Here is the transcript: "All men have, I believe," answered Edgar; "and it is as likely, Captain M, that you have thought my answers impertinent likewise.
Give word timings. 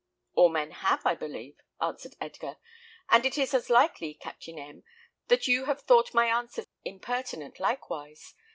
"All 0.33 0.49
men 0.49 0.71
have, 0.71 1.05
I 1.05 1.13
believe," 1.13 1.59
answered 1.79 2.15
Edgar; 2.19 2.57
"and 3.09 3.23
it 3.23 3.37
is 3.37 3.53
as 3.53 3.69
likely, 3.69 4.15
Captain 4.15 4.57
M, 4.57 4.83
that 5.27 5.47
you 5.47 5.65
have 5.65 5.81
thought 5.83 6.11
my 6.15 6.25
answers 6.25 6.65
impertinent 6.83 7.59
likewise. 7.59 8.33